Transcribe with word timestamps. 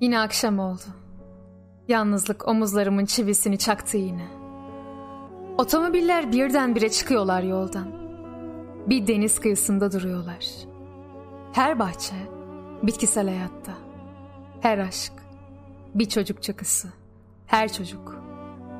Yine 0.00 0.18
akşam 0.18 0.58
oldu. 0.58 0.82
Yalnızlık 1.88 2.48
omuzlarımın 2.48 3.04
çivisini 3.04 3.58
çaktı 3.58 3.96
yine. 3.96 4.26
Otomobiller 5.58 6.32
birdenbire 6.32 6.90
çıkıyorlar 6.90 7.42
yoldan. 7.42 7.88
Bir 8.86 9.06
deniz 9.06 9.40
kıyısında 9.40 9.92
duruyorlar. 9.92 10.46
Her 11.52 11.78
bahçe 11.78 12.14
bitkisel 12.82 13.28
hayatta. 13.28 13.72
Her 14.60 14.78
aşk 14.78 15.12
bir 15.94 16.08
çocuk 16.08 16.42
çakısı. 16.42 16.88
Her 17.46 17.72
çocuk 17.72 18.22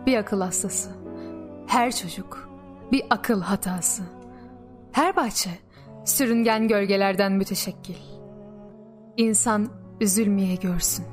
bir 0.07 0.17
akıl 0.17 0.41
hastası. 0.41 0.91
Her 1.67 1.97
çocuk 1.97 2.49
bir 2.93 3.03
akıl 3.11 3.41
hatası. 3.41 4.03
Her 4.93 5.17
bahçe 5.17 5.51
sürüngen 6.05 6.69
gölgelerden 6.69 7.33
müteşekkil. 7.33 7.97
İnsan 9.17 9.69
üzülmeye 10.01 10.55
görsün. 10.55 11.05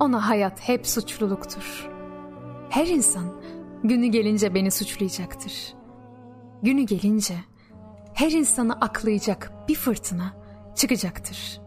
Ona 0.00 0.28
hayat 0.28 0.68
hep 0.68 0.86
suçluluktur. 0.86 1.90
Her 2.68 2.86
insan 2.86 3.42
günü 3.84 4.06
gelince 4.06 4.54
beni 4.54 4.70
suçlayacaktır. 4.70 5.74
Günü 6.62 6.82
gelince 6.82 7.34
her 8.14 8.30
insanı 8.30 8.72
aklayacak 8.72 9.52
bir 9.68 9.74
fırtına 9.74 10.36
çıkacaktır. 10.76 11.60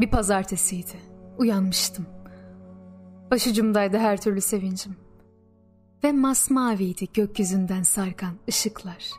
Bir 0.00 0.10
pazartesiydi. 0.10 0.96
Uyanmıştım. 1.38 2.06
Başucumdaydı 3.30 3.98
her 3.98 4.20
türlü 4.20 4.40
sevincim. 4.40 4.96
Ve 6.04 6.12
masmaviydi 6.12 7.06
gökyüzünden 7.14 7.82
sarkan 7.82 8.34
ışıklar. 8.48 9.10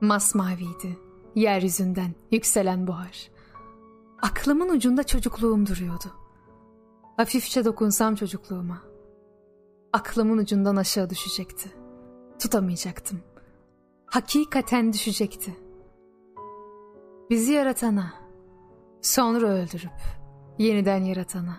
Masmaviydi 0.00 0.98
yeryüzünden 1.34 2.14
yükselen 2.30 2.86
buhar. 2.86 3.28
Aklımın 4.22 4.68
ucunda 4.68 5.02
çocukluğum 5.02 5.66
duruyordu. 5.66 6.12
Hafifçe 7.16 7.64
dokunsam 7.64 8.14
çocukluğuma. 8.14 8.82
Aklımın 9.92 10.38
ucundan 10.38 10.76
aşağı 10.76 11.10
düşecekti. 11.10 11.70
Tutamayacaktım. 12.38 13.20
Hakikaten 14.06 14.92
düşecekti. 14.92 15.56
Bizi 17.30 17.52
yaratana, 17.52 18.12
sonra 19.02 19.46
öldürüp 19.46 20.00
yeniden 20.58 21.04
yaratana, 21.04 21.56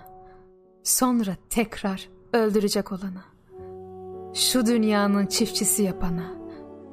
sonra 0.84 1.32
tekrar 1.50 2.10
öldürecek 2.34 2.92
olana, 2.92 3.24
şu 4.34 4.66
dünyanın 4.66 5.26
çiftçisi 5.26 5.84
yapana, 5.84 6.34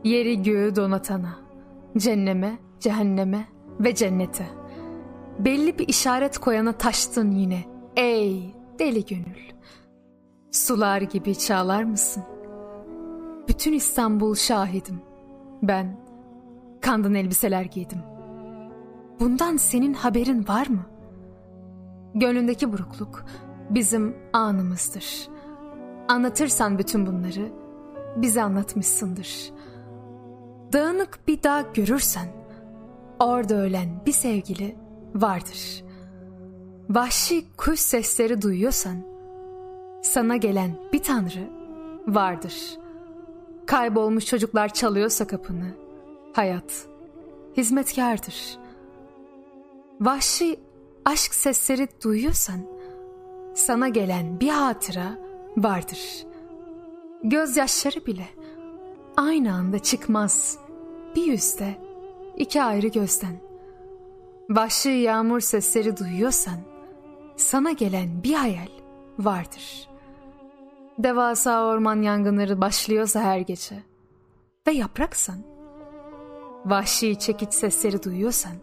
yeri 0.04 0.42
göğü 0.42 0.76
donatana, 0.76 1.36
cenneme, 1.98 2.58
cehenneme 2.80 3.48
ve 3.80 3.94
cennete, 3.94 4.46
belli 5.38 5.78
bir 5.78 5.88
işaret 5.88 6.38
koyana 6.38 6.72
taştın 6.72 7.30
yine, 7.30 7.64
ey 7.96 8.54
deli 8.78 9.04
gönül. 9.04 9.46
Sular 10.52 11.00
gibi 11.00 11.38
çağlar 11.38 11.82
mısın? 11.84 12.22
Bütün 13.48 13.72
İstanbul 13.72 14.34
şahidim. 14.34 15.00
Ben 15.62 16.00
kandın 16.80 17.14
elbiseler 17.14 17.64
giydim. 17.64 17.98
Bundan 19.20 19.56
senin 19.56 19.94
haberin 19.94 20.48
var 20.48 20.66
mı? 20.66 20.86
Gönlündeki 22.14 22.72
burukluk 22.72 23.24
bizim 23.70 24.16
anımızdır. 24.32 25.28
Anlatırsan 26.08 26.78
bütün 26.78 27.06
bunları 27.06 27.52
bize 28.16 28.42
anlatmışsındır. 28.42 29.52
Dağınık 30.72 31.18
bir 31.28 31.42
dağ 31.42 31.64
görürsen 31.74 32.28
orada 33.20 33.54
ölen 33.54 33.88
bir 34.06 34.12
sevgili 34.12 34.85
vardır. 35.22 35.84
Vahşi 36.90 37.44
kuş 37.56 37.80
sesleri 37.80 38.42
duyuyorsan 38.42 38.96
sana 40.02 40.36
gelen 40.36 40.78
bir 40.92 41.02
tanrı 41.02 41.50
vardır. 42.06 42.78
Kaybolmuş 43.66 44.26
çocuklar 44.26 44.68
çalıyorsa 44.68 45.26
kapını 45.26 45.74
hayat 46.32 46.86
hizmetkardır. 47.56 48.58
Vahşi 50.00 50.60
aşk 51.04 51.34
sesleri 51.34 51.88
duyuyorsan 52.04 52.60
sana 53.54 53.88
gelen 53.88 54.40
bir 54.40 54.48
hatıra 54.48 55.18
vardır. 55.56 56.26
Gözyaşları 57.24 58.06
bile 58.06 58.26
aynı 59.16 59.54
anda 59.54 59.78
çıkmaz 59.78 60.58
bir 61.16 61.24
yüzde 61.24 61.74
iki 62.36 62.62
ayrı 62.62 62.86
gözden. 62.86 63.45
Vahşi 64.50 64.88
yağmur 64.88 65.40
sesleri 65.40 65.96
duyuyorsan 65.96 66.58
sana 67.36 67.72
gelen 67.72 68.22
bir 68.22 68.34
hayal 68.34 68.68
vardır. 69.18 69.88
Devasa 70.98 71.66
orman 71.66 72.02
yangınları 72.02 72.60
başlıyorsa 72.60 73.20
her 73.20 73.38
gece 73.38 73.82
ve 74.66 74.72
yapraksan, 74.72 75.38
vahşi 76.64 77.18
çekiç 77.18 77.54
sesleri 77.54 78.02
duyuyorsan 78.02 78.56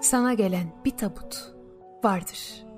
sana 0.00 0.34
gelen 0.34 0.82
bir 0.84 0.96
tabut 0.96 1.54
vardır.'' 2.04 2.71